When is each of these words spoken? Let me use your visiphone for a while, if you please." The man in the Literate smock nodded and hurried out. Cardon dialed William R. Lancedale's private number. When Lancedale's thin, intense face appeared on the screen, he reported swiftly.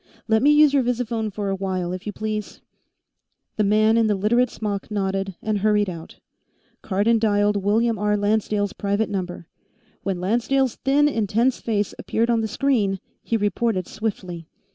Let 0.27 0.41
me 0.41 0.49
use 0.49 0.73
your 0.73 0.81
visiphone 0.81 1.29
for 1.31 1.49
a 1.49 1.55
while, 1.55 1.93
if 1.93 2.07
you 2.07 2.11
please." 2.11 2.59
The 3.57 3.63
man 3.63 3.97
in 3.97 4.07
the 4.07 4.15
Literate 4.15 4.49
smock 4.49 4.89
nodded 4.89 5.35
and 5.43 5.59
hurried 5.59 5.91
out. 5.91 6.17
Cardon 6.81 7.19
dialed 7.19 7.63
William 7.63 7.99
R. 7.99 8.17
Lancedale's 8.17 8.73
private 8.73 9.09
number. 9.11 9.45
When 10.01 10.19
Lancedale's 10.19 10.77
thin, 10.77 11.07
intense 11.07 11.59
face 11.61 11.93
appeared 11.99 12.31
on 12.31 12.41
the 12.41 12.47
screen, 12.47 12.99
he 13.21 13.37
reported 13.37 13.85
swiftly. 13.87 14.47